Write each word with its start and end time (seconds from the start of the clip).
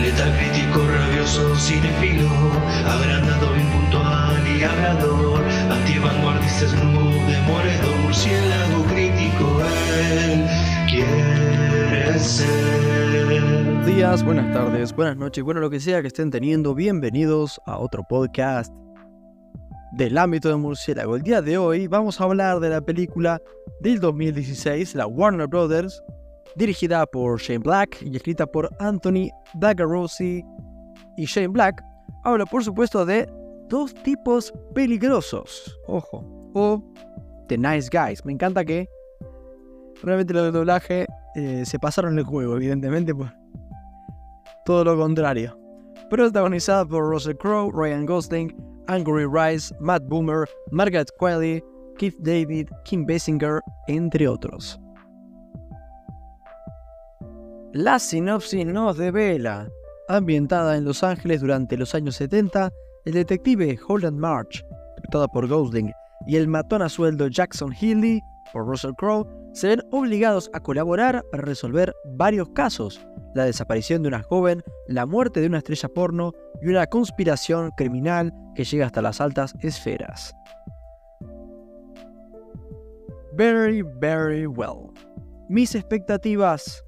Letal 0.00 0.32
crítico, 0.36 0.86
rabioso, 0.86 1.56
cinefilo, 1.56 2.28
agrandado, 2.86 3.56
impuntual 3.56 4.46
y 4.46 4.62
hablador, 4.62 5.42
antivanguardista, 5.70 6.68
snoop, 6.68 7.12
demoledor, 7.26 7.96
murciélago 8.02 8.84
crítico, 8.84 9.62
él 10.12 10.46
quiere 10.88 12.18
ser. 12.18 13.54
Buenos 13.64 13.86
días, 13.86 14.24
buenas 14.24 14.52
tardes, 14.52 14.94
buenas 14.94 15.16
noches, 15.16 15.42
bueno 15.44 15.60
lo 15.60 15.70
que 15.70 15.80
sea 15.80 16.02
que 16.02 16.08
estén 16.08 16.30
teniendo, 16.30 16.74
bienvenidos 16.74 17.60
a 17.64 17.78
otro 17.78 18.04
podcast 18.08 18.74
del 19.92 20.18
ámbito 20.18 20.48
de 20.48 20.56
murciélago. 20.56 21.16
El 21.16 21.22
día 21.22 21.40
de 21.40 21.56
hoy 21.56 21.86
vamos 21.86 22.20
a 22.20 22.24
hablar 22.24 22.60
de 22.60 22.68
la 22.68 22.80
película 22.80 23.40
del 23.80 24.00
2016, 24.00 24.96
la 24.96 25.06
Warner 25.06 25.46
Brothers, 25.46 26.02
dirigida 26.56 27.06
por 27.06 27.40
Shane 27.40 27.58
Black 27.58 28.02
y 28.02 28.14
escrita 28.16 28.46
por 28.46 28.70
Anthony 28.78 29.28
Dagarossi 29.54 30.44
y 31.16 31.24
Shane 31.24 31.48
Black. 31.48 31.82
Habla 32.24 32.46
por 32.46 32.64
supuesto 32.64 33.04
de 33.04 33.28
dos 33.68 33.94
tipos 33.94 34.52
peligrosos, 34.74 35.76
ojo, 35.86 36.24
o 36.54 36.82
The 37.48 37.58
Nice 37.58 37.88
Guys. 37.92 38.24
Me 38.24 38.32
encanta 38.32 38.64
que 38.64 38.88
realmente 40.02 40.32
lo 40.32 40.44
del 40.44 40.52
doblaje 40.52 41.06
eh, 41.34 41.64
se 41.64 41.78
pasaron 41.78 42.18
el 42.18 42.24
juego, 42.24 42.56
evidentemente, 42.56 43.14
pues 43.14 43.30
todo 44.64 44.84
lo 44.84 44.96
contrario. 44.96 45.58
Protagonizada 46.10 46.84
por 46.84 47.10
Russell 47.10 47.36
Crowe, 47.36 47.70
Ryan 47.72 48.06
Gosling, 48.06 48.54
Angry 48.86 49.26
Rice, 49.26 49.74
Matt 49.80 50.04
Boomer, 50.06 50.48
Margaret 50.70 51.10
Qualley, 51.18 51.62
Keith 51.98 52.16
David, 52.20 52.68
Kim 52.84 53.06
Basinger, 53.06 53.60
entre 53.88 54.28
otros. 54.28 54.78
La 57.74 57.98
sinopsis 57.98 58.64
nos 58.64 58.98
devela. 58.98 59.68
Ambientada 60.06 60.76
en 60.76 60.84
Los 60.84 61.02
Ángeles 61.02 61.40
durante 61.40 61.76
los 61.76 61.92
años 61.92 62.14
70, 62.14 62.70
el 63.04 63.12
detective 63.14 63.76
Holland 63.88 64.16
March, 64.16 64.64
interpretada 64.90 65.26
por 65.26 65.48
Gosling, 65.48 65.90
y 66.28 66.36
el 66.36 66.46
matón 66.46 66.82
a 66.82 66.88
sueldo 66.88 67.26
Jackson 67.26 67.72
Healy, 67.72 68.20
por 68.52 68.68
Russell 68.68 68.92
Crowe, 68.96 69.26
se 69.54 69.66
ven 69.66 69.82
obligados 69.90 70.48
a 70.52 70.60
colaborar 70.60 71.24
para 71.32 71.42
resolver 71.42 71.92
varios 72.14 72.48
casos, 72.50 73.04
la 73.34 73.44
desaparición 73.44 74.02
de 74.02 74.08
una 74.08 74.22
joven, 74.22 74.62
la 74.86 75.04
muerte 75.04 75.40
de 75.40 75.48
una 75.48 75.58
estrella 75.58 75.88
porno 75.88 76.30
y 76.62 76.68
una 76.68 76.86
conspiración 76.86 77.72
criminal 77.76 78.32
que 78.54 78.62
llega 78.62 78.86
hasta 78.86 79.02
las 79.02 79.20
altas 79.20 79.52
esferas. 79.62 80.32
Very, 83.32 83.82
very 83.82 84.46
well. 84.46 84.92
Mis 85.48 85.74
expectativas... 85.74 86.83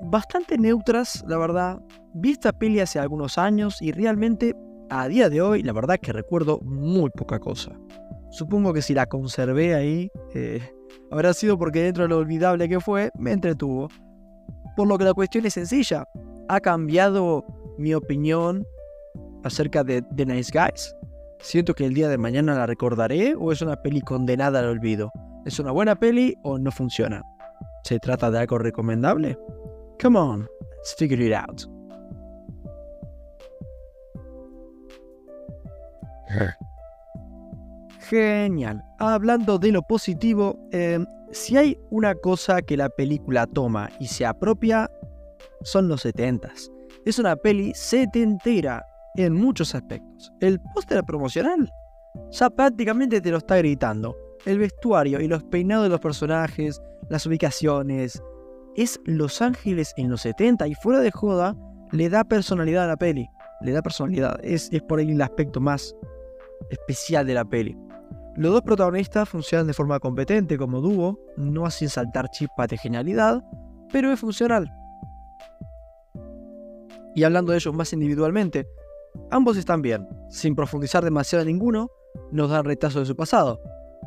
bastante 0.00 0.58
neutras, 0.58 1.24
la 1.26 1.38
verdad. 1.38 1.80
Vi 2.14 2.32
esta 2.32 2.52
peli 2.52 2.80
hace 2.80 2.98
algunos 2.98 3.38
años 3.38 3.80
y 3.80 3.92
realmente 3.92 4.54
a 4.90 5.08
día 5.08 5.28
de 5.28 5.40
hoy 5.40 5.62
la 5.62 5.72
verdad 5.72 5.98
que 6.00 6.12
recuerdo 6.12 6.60
muy 6.62 7.10
poca 7.10 7.38
cosa. 7.38 7.72
Supongo 8.30 8.72
que 8.72 8.82
si 8.82 8.94
la 8.94 9.06
conservé 9.06 9.74
ahí, 9.74 10.10
eh, 10.34 10.60
habrá 11.10 11.32
sido 11.32 11.58
porque 11.58 11.82
dentro 11.82 12.04
de 12.04 12.08
lo 12.08 12.18
olvidable 12.18 12.68
que 12.68 12.80
fue, 12.80 13.10
me 13.18 13.32
entretuvo. 13.32 13.88
Por 14.76 14.86
lo 14.86 14.98
que 14.98 15.04
la 15.04 15.14
cuestión 15.14 15.46
es 15.46 15.54
sencilla. 15.54 16.06
¿Ha 16.48 16.60
cambiado 16.60 17.44
mi 17.78 17.94
opinión 17.94 18.66
acerca 19.44 19.82
de 19.82 20.02
The 20.14 20.26
Nice 20.26 20.52
Guys? 20.52 20.94
¿Siento 21.40 21.74
que 21.74 21.86
el 21.86 21.94
día 21.94 22.08
de 22.08 22.18
mañana 22.18 22.54
la 22.54 22.66
recordaré 22.66 23.34
o 23.34 23.52
es 23.52 23.62
una 23.62 23.76
peli 23.76 24.00
condenada 24.00 24.58
al 24.60 24.66
olvido? 24.66 25.10
¿Es 25.44 25.58
una 25.58 25.72
buena 25.72 25.96
peli 25.96 26.36
o 26.42 26.58
no 26.58 26.70
funciona? 26.70 27.22
¿Se 27.84 27.98
trata 27.98 28.30
de 28.30 28.38
algo 28.38 28.58
recomendable? 28.58 29.38
Come 30.00 30.18
on, 30.18 30.48
let's 30.76 30.94
figure 30.96 31.24
it 31.24 31.34
out. 31.34 31.62
Genial. 38.08 38.82
Hablando 38.98 39.58
de 39.58 39.72
lo 39.72 39.82
positivo, 39.82 40.58
eh, 40.72 40.98
si 41.32 41.56
hay 41.56 41.78
una 41.90 42.14
cosa 42.14 42.62
que 42.62 42.76
la 42.76 42.88
película 42.88 43.46
toma 43.46 43.90
y 43.98 44.06
se 44.06 44.24
apropia, 44.24 44.90
son 45.62 45.88
los 45.88 46.04
70s. 46.04 46.70
Es 47.04 47.18
una 47.18 47.36
peli 47.36 47.72
setentera 47.74 48.84
en 49.16 49.34
muchos 49.34 49.74
aspectos. 49.74 50.32
El 50.40 50.60
póster 50.74 51.02
promocional 51.04 51.70
ya 52.30 52.50
prácticamente 52.50 53.20
te 53.20 53.30
lo 53.30 53.38
está 53.38 53.56
gritando. 53.58 54.16
El 54.46 54.58
vestuario 54.58 55.20
y 55.20 55.28
los 55.28 55.42
peinados 55.44 55.84
de 55.84 55.90
los 55.90 56.00
personajes, 56.00 56.80
las 57.08 57.26
ubicaciones. 57.26 58.22
Es 58.76 59.00
Los 59.04 59.42
Ángeles 59.42 59.92
en 59.96 60.10
los 60.10 60.22
70 60.22 60.68
y 60.68 60.74
fuera 60.74 61.00
de 61.00 61.10
joda 61.10 61.56
le 61.92 62.08
da 62.08 62.24
personalidad 62.24 62.84
a 62.84 62.88
la 62.88 62.96
peli. 62.96 63.28
Le 63.60 63.72
da 63.72 63.82
personalidad. 63.82 64.38
Es, 64.42 64.68
es 64.72 64.82
por 64.82 65.00
ahí 65.00 65.10
el 65.10 65.20
aspecto 65.20 65.60
más 65.60 65.94
especial 66.70 67.26
de 67.26 67.34
la 67.34 67.44
peli. 67.44 67.76
Los 68.36 68.52
dos 68.52 68.62
protagonistas 68.62 69.28
funcionan 69.28 69.66
de 69.66 69.74
forma 69.74 69.98
competente 69.98 70.56
como 70.56 70.80
dúo, 70.80 71.18
no 71.36 71.66
hacen 71.66 71.88
saltar 71.88 72.30
chispas 72.30 72.68
de 72.68 72.78
genialidad, 72.78 73.42
pero 73.92 74.12
es 74.12 74.20
funcional. 74.20 74.70
Y 77.16 77.24
hablando 77.24 77.50
de 77.50 77.58
ellos 77.58 77.74
más 77.74 77.92
individualmente, 77.92 78.68
ambos 79.32 79.56
están 79.56 79.82
bien, 79.82 80.08
sin 80.28 80.54
profundizar 80.54 81.02
demasiado 81.02 81.42
en 81.42 81.48
ninguno, 81.48 81.90
nos 82.30 82.50
dan 82.50 82.64
retazo 82.64 83.00
de 83.00 83.06
su 83.06 83.16
pasado, 83.16 83.60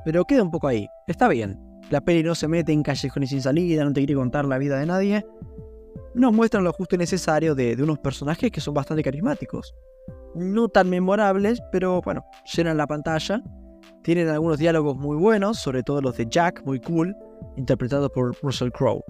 pero 0.06 0.26
queda 0.26 0.44
un 0.44 0.52
poco 0.52 0.68
ahí, 0.68 0.88
está 1.08 1.28
bien. 1.28 1.60
La 1.90 2.02
peli 2.02 2.24
no 2.24 2.36
se 2.36 2.48
mete 2.48 2.72
en 2.72 2.84
callejones 2.84 3.30
sin 3.30 3.42
salida, 3.42 3.84
no 3.84 3.92
te 3.92 4.02
quiere 4.02 4.16
contar 4.16 4.46
la 4.46 4.58
vida 4.58 4.80
de 4.80 4.86
nadie. 4.86 5.26
Nos 6.16 6.34
muestran 6.34 6.64
lo 6.64 6.74
justo 6.74 6.96
y 6.96 6.98
necesario 6.98 7.56
de, 7.56 7.76
unos 7.82 8.00
personajes 8.00 8.52
que 8.52 8.62
son 8.62 8.74
bastante 8.74 9.04
carismáticos. 9.04 9.74
No 10.36 10.70
tan 10.70 10.90
memorables, 10.90 11.62
pero 11.72 12.02
bueno, 12.02 12.24
llenan 12.54 12.78
la 12.78 12.88
pantalla 12.88 13.42
tienen 14.04 14.30
algunos 14.30 14.58
diálogos 14.58 14.98
muy 14.98 15.16
buenos, 15.16 15.60
sobre 15.60 15.84
todo 15.84 16.02
los 16.02 16.18
de 16.18 16.26
Jack, 16.28 16.64
muy 16.66 16.80
cool, 16.80 17.16
interpretado 17.56 18.12
por 18.12 18.36
Russell 18.42 18.72
Crowe. 18.72 19.04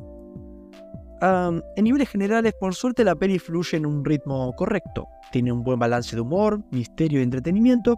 En 1.21 1.83
niveles 1.83 2.09
generales, 2.09 2.53
por 2.59 2.73
suerte, 2.75 3.03
la 3.03 3.15
peli 3.15 3.39
fluye 3.39 3.77
en 3.77 3.85
un 3.85 4.03
ritmo 4.03 4.51
correcto. 4.53 5.07
Tiene 5.31 5.51
un 5.51 5.63
buen 5.63 5.79
balance 5.79 6.15
de 6.15 6.21
humor, 6.21 6.61
misterio 6.71 7.19
y 7.19 7.23
entretenimiento. 7.23 7.95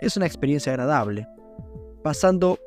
Es 0.00 0.16
una 0.16 0.26
experiencia 0.26 0.72
agradable. 0.72 1.28
Pasando 2.02 2.58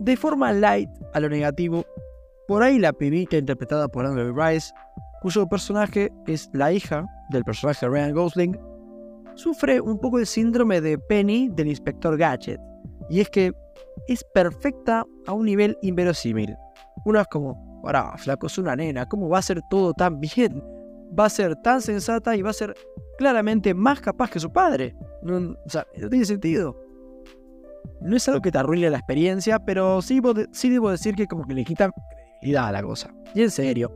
de 0.00 0.16
forma 0.16 0.52
light 0.52 0.90
a 1.12 1.20
lo 1.20 1.28
negativo, 1.28 1.84
por 2.46 2.62
ahí 2.62 2.78
la 2.78 2.92
pibita 2.92 3.36
interpretada 3.36 3.88
por 3.88 4.04
Andrew 4.04 4.34
Rice, 4.34 4.72
cuyo 5.22 5.46
personaje 5.46 6.12
es 6.26 6.50
la 6.52 6.72
hija 6.72 7.06
del 7.30 7.44
personaje 7.44 7.88
Ryan 7.88 8.12
Gosling, 8.12 8.58
sufre 9.34 9.80
un 9.80 9.98
poco 9.98 10.18
el 10.18 10.26
síndrome 10.26 10.80
de 10.80 10.98
Penny 10.98 11.48
del 11.48 11.68
inspector 11.68 12.16
Gadget. 12.16 12.60
Y 13.08 13.20
es 13.20 13.30
que 13.30 13.52
es 14.08 14.24
perfecta 14.34 15.04
a 15.26 15.32
un 15.32 15.46
nivel 15.46 15.78
inverosímil. 15.82 16.56
Uno 17.04 17.20
es 17.20 17.26
como, 17.28 17.80
para, 17.82 18.16
flaco, 18.18 18.46
es 18.46 18.58
una 18.58 18.76
nena, 18.76 19.06
¿cómo 19.06 19.28
va 19.28 19.38
a 19.38 19.42
ser 19.42 19.60
todo 19.70 19.92
tan 19.94 20.20
bien? 20.20 20.62
Va 21.18 21.26
a 21.26 21.30
ser 21.30 21.56
tan 21.56 21.80
sensata 21.80 22.36
y 22.36 22.42
va 22.42 22.50
a 22.50 22.54
ser 22.54 22.74
claramente 23.18 23.72
más 23.74 24.00
capaz 24.00 24.30
que 24.30 24.40
su 24.40 24.52
padre. 24.52 24.94
No, 25.22 25.54
o 25.64 25.70
sea, 25.70 25.86
no 25.96 26.08
tiene 26.08 26.24
sentido. 26.24 26.83
No 28.00 28.16
es 28.16 28.28
algo 28.28 28.40
que 28.40 28.52
te 28.52 28.58
arruine 28.58 28.90
la 28.90 28.98
experiencia, 28.98 29.58
pero 29.58 30.02
sí, 30.02 30.20
sí 30.52 30.70
debo 30.70 30.90
decir 30.90 31.14
que 31.14 31.26
como 31.26 31.44
que 31.44 31.54
le 31.54 31.64
quita 31.64 31.90
credibilidad 31.90 32.68
a 32.68 32.72
la 32.72 32.82
cosa. 32.82 33.10
Y 33.34 33.42
en 33.42 33.50
serio, 33.50 33.92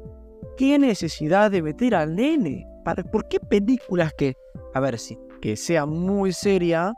¿qué 0.56 0.78
necesidad 0.78 1.50
de 1.50 1.62
meter 1.62 1.94
al 1.94 2.14
nene? 2.14 2.66
¿Por 3.12 3.28
qué 3.28 3.38
películas 3.38 4.12
que, 4.16 4.34
a 4.74 4.80
ver 4.80 4.98
si 4.98 5.18
que 5.40 5.56
sea 5.56 5.86
muy 5.86 6.32
seria, 6.32 6.94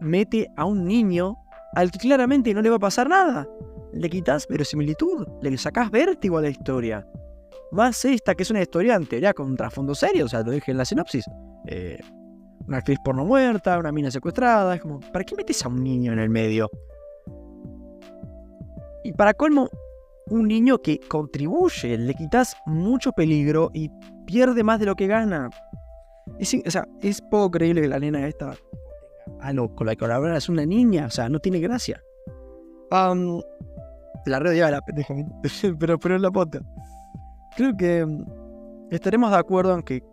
mete 0.00 0.50
a 0.56 0.64
un 0.64 0.84
niño 0.84 1.36
al 1.74 1.90
que 1.90 1.98
claramente 1.98 2.52
no 2.54 2.62
le 2.62 2.70
va 2.70 2.76
a 2.76 2.80
pasar 2.80 3.08
nada. 3.08 3.48
Le 3.92 4.08
quitas 4.08 4.46
verosimilitud, 4.48 5.26
le 5.42 5.56
sacás 5.58 5.90
vértigo 5.90 6.38
a 6.38 6.42
la 6.42 6.48
historia. 6.48 7.06
Más 7.72 8.04
esta 8.04 8.34
que 8.34 8.42
es 8.42 8.50
una 8.50 8.62
estudiante, 8.62 9.20
ya 9.20 9.32
con 9.32 9.46
un 9.46 9.56
trasfondo 9.56 9.94
serio, 9.94 10.24
o 10.24 10.28
sea, 10.28 10.42
lo 10.42 10.52
dije 10.52 10.70
en 10.70 10.78
la 10.78 10.84
sinopsis. 10.84 11.24
Eh, 11.66 11.98
una 12.70 12.78
actriz 12.78 13.00
porno 13.04 13.24
muerta, 13.24 13.78
una 13.80 13.90
mina 13.90 14.12
secuestrada, 14.12 14.76
es 14.76 14.80
como, 14.80 15.00
¿para 15.00 15.24
qué 15.24 15.34
metes 15.34 15.64
a 15.64 15.68
un 15.68 15.82
niño 15.82 16.12
en 16.12 16.20
el 16.20 16.30
medio? 16.30 16.70
Y 19.02 19.12
para 19.12 19.34
colmo, 19.34 19.68
un 20.28 20.46
niño 20.46 20.78
que 20.78 21.00
contribuye, 21.00 21.98
le 21.98 22.14
quitas 22.14 22.56
mucho 22.66 23.10
peligro 23.10 23.72
y 23.74 23.90
pierde 24.24 24.62
más 24.62 24.78
de 24.78 24.86
lo 24.86 24.94
que 24.94 25.08
gana. 25.08 25.50
Es, 26.38 26.54
o 26.54 26.70
sea, 26.70 26.86
es 27.02 27.20
poco 27.20 27.50
creíble 27.50 27.82
que 27.82 27.88
la 27.88 27.98
nena 27.98 28.28
esta 28.28 28.54
ah, 29.40 29.52
no, 29.52 29.74
con 29.74 29.88
la 29.88 29.96
que 29.96 30.06
es 30.36 30.48
una 30.48 30.64
niña, 30.64 31.06
o 31.06 31.10
sea, 31.10 31.28
no 31.28 31.40
tiene 31.40 31.58
gracia. 31.58 32.00
la 32.92 34.38
red 34.38 34.70
la 34.70 34.80
pendeja, 34.80 35.14
pero, 35.80 35.98
pero 35.98 36.14
en 36.14 36.22
la 36.22 36.30
pota. 36.30 36.60
Creo 37.56 37.76
que 37.76 38.06
mm, 38.06 38.92
estaremos 38.92 39.32
de 39.32 39.38
acuerdo 39.38 39.74
en 39.74 39.82
que 39.82 40.04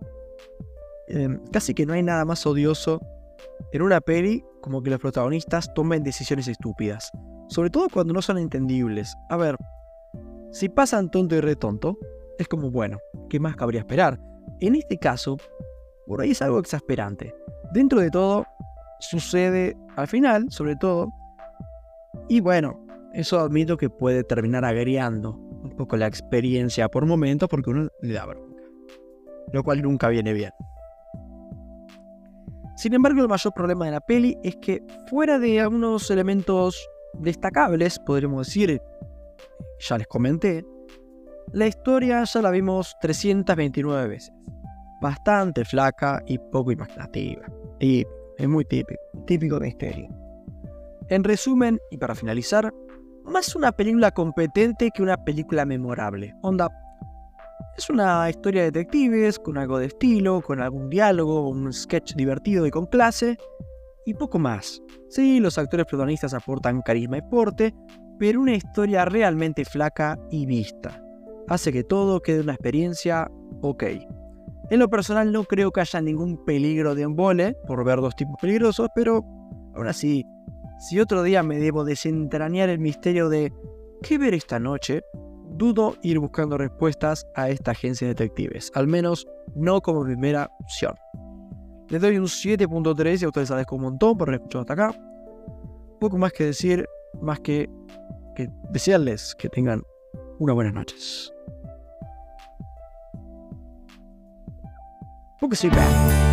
em, 1.07 1.39
casi 1.51 1.74
que 1.74 1.86
no 1.86 1.94
hay 1.94 2.04
nada 2.04 2.25
más 2.25 2.45
odioso 2.45 3.01
en 3.71 3.81
una 3.81 4.01
peli 4.01 4.44
como 4.62 4.81
que 4.81 4.89
los 4.89 5.00
protagonistas 5.00 5.74
tomen 5.74 6.04
decisiones 6.04 6.48
estúpidas. 6.48 7.12
Sobre 7.50 7.69
todo 7.69 7.88
cuando 7.89 8.13
no 8.13 8.21
son 8.21 8.38
entendibles. 8.38 9.15
A 9.30 9.38
ver, 9.38 9.56
si 10.51 10.69
pasan 10.69 11.09
tonto 11.09 11.36
y 11.36 11.42
retonto, 11.42 11.98
es 12.38 12.48
como, 12.48 12.71
bueno, 12.71 12.98
¿qué 13.30 13.39
más 13.39 13.56
cabría 13.56 13.81
esperar? 13.81 14.19
En 14.59 14.75
este 14.75 14.98
caso, 14.98 15.38
por 16.06 16.21
ahí 16.21 16.31
es 16.31 16.42
algo 16.42 16.59
exasperante. 16.59 17.33
Dentro 17.74 18.00
de 18.00 18.10
todo, 18.10 18.45
sucede 19.00 19.77
al 19.95 20.07
final, 20.07 20.48
sobre 20.50 20.75
todo, 20.75 21.10
y 22.30 22.39
bueno, 22.39 22.86
eso 23.13 23.39
admito 23.39 23.77
que 23.77 23.89
puede 23.89 24.24
terminar 24.24 24.65
agriando 24.65 25.33
un 25.33 25.75
poco 25.75 25.98
la 25.98 26.07
experiencia 26.07 26.89
por 26.89 27.06
momentos 27.06 27.48
porque 27.50 27.69
uno 27.69 27.89
le 28.01 28.13
da 28.13 28.25
bronca, 28.25 28.63
lo 29.53 29.63
cual 29.63 29.81
nunca 29.81 30.10
viene 30.10 30.33
bien. 30.33 30.51
Sin 32.77 32.94
embargo, 32.94 33.21
el 33.21 33.27
mayor 33.27 33.53
problema 33.53 33.85
de 33.85 33.91
la 33.91 34.01
peli 34.01 34.38
es 34.44 34.56
que 34.57 34.83
fuera 35.09 35.39
de 35.39 35.59
algunos 35.59 36.12
elementos 36.12 36.88
destacables, 37.15 37.97
podríamos 37.97 38.45
decir, 38.45 38.79
ya 39.79 39.97
les 39.97 40.06
comenté, 40.06 40.63
la 41.53 41.65
historia 41.65 42.24
ya 42.24 42.41
la 42.41 42.51
vimos 42.51 42.95
329 43.01 44.07
veces. 44.07 44.31
Bastante 45.01 45.65
flaca 45.65 46.21
y 46.27 46.38
poco 46.38 46.71
imaginativa. 46.71 47.47
Y 47.79 48.06
es 48.38 48.47
muy 48.47 48.63
típico, 48.63 49.01
típico 49.25 49.59
de 49.59 49.65
misterio. 49.65 50.09
En 51.09 51.24
resumen, 51.24 51.79
y 51.89 51.97
para 51.97 52.13
finalizar, 52.13 52.71
más 53.24 53.56
una 53.56 53.71
película 53.71 54.12
competente 54.12 54.91
que 54.94 55.01
una 55.01 55.18
película 55.18 55.65
memorable. 55.65 56.35
Onda, 56.44 56.69
es 57.77 57.89
una 57.89 58.30
historia 58.30 58.63
de 58.63 58.71
detectives 58.71 59.39
con 59.39 59.57
algo 59.57 59.77
de 59.77 59.86
estilo, 59.88 60.42
con 60.42 60.62
algún 60.62 60.89
diálogo, 60.89 61.48
un 61.48 61.71
sketch 61.71 62.15
divertido 62.15 62.65
y 62.65 62.71
con 62.71 62.88
clase, 62.88 63.38
y 64.06 64.13
poco 64.13 64.39
más. 64.39 64.81
Sí, 65.09 65.39
los 65.39 65.57
actores 65.57 65.86
protagonistas 65.86 66.33
aportan 66.33 66.81
carisma 66.81 67.18
y 67.18 67.21
porte, 67.21 67.75
pero 68.18 68.42
una 68.42 68.56
historia 68.56 69.06
realmente 69.06 69.65
flaca 69.65 70.18
y 70.31 70.45
vista. 70.45 71.01
Hace 71.48 71.71
que 71.71 71.83
todo 71.83 72.21
quede 72.21 72.42
una 72.42 72.54
experiencia 72.54 73.30
ok. 73.62 73.83
En 74.69 74.80
lo 74.80 74.89
personal 74.89 75.31
no 75.31 75.44
creo 75.44 75.71
que 75.71 75.81
haya 75.81 76.01
ningún 76.01 76.44
peligro 76.45 76.95
de 76.95 77.03
embole 77.03 77.56
por 77.68 77.86
ver 77.86 78.01
dos 78.01 78.15
tipos 78.15 78.36
peligrosos, 78.42 78.89
pero 78.95 79.24
aún 79.75 79.88
así, 79.88 80.25
si 80.80 81.00
otro 81.00 81.24
día 81.24 81.44
me 81.44 81.60
debo 81.60 81.86
desentrañar 81.86 82.69
el 82.69 82.80
misterio 82.80 83.30
de 83.30 83.53
¿qué 84.01 84.18
ver 84.18 84.33
esta 84.33 84.60
noche? 84.60 85.03
Dudo 85.57 85.95
ir 86.04 86.19
buscando 86.19 86.57
respuestas 86.57 87.25
a 87.36 87.50
esta 87.50 87.71
agencia 87.71 88.07
de 88.07 88.13
detectives, 88.13 88.71
al 88.75 88.88
menos 88.88 89.27
no 89.56 89.81
como 89.81 90.04
primera 90.04 90.51
opción. 90.59 90.94
Les 91.89 92.01
doy 92.01 92.18
un 92.18 92.25
7.3 92.25 93.21
y 93.21 93.25
a 93.25 93.27
ustedes 93.27 93.50
agradezco 93.50 93.75
un 93.75 93.83
montón 93.83 94.18
por 94.18 94.30
haber 94.30 94.42
escuchado 94.42 94.62
hasta 94.62 94.74
acá. 94.74 94.95
Poco 96.00 96.18
más 96.18 96.33
que 96.33 96.45
decir, 96.45 96.86
más 97.21 97.39
que, 97.39 97.69
que 98.36 98.50
desearles 98.71 99.36
que 99.36 99.50
tengan 99.50 99.81
unas 100.39 100.56
buenas 100.56 100.74
noches. 100.74 101.31
Porque 105.39 105.56
soy 105.56 105.69
bad. 105.69 106.26